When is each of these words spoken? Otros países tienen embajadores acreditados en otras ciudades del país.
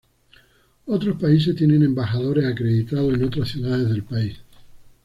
Otros 0.87 1.21
países 1.21 1.55
tienen 1.55 1.83
embajadores 1.83 2.43
acreditados 2.47 3.13
en 3.13 3.23
otras 3.23 3.49
ciudades 3.49 3.87
del 3.87 4.01
país. 4.03 4.35